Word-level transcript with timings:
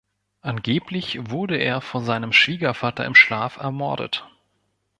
Angeblich 0.41 1.29
wurde 1.29 1.57
er 1.57 1.79
von 1.79 2.03
seinem 2.03 2.33
Schwiegervater 2.33 3.05
im 3.05 3.13
Schlaf 3.13 3.57
ermordet. 3.57 4.27